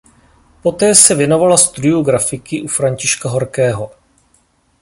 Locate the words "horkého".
3.29-3.91